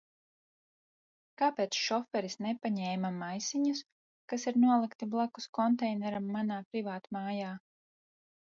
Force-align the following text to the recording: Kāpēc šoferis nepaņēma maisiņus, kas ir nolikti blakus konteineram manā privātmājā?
Kāpēc 1.41 1.77
šoferis 1.81 2.37
nepaņēma 2.45 3.11
maisiņus, 3.17 3.83
kas 4.33 4.49
ir 4.53 4.57
nolikti 4.65 5.09
blakus 5.15 5.49
konteineram 5.59 6.33
manā 6.39 6.59
privātmājā? 6.73 7.53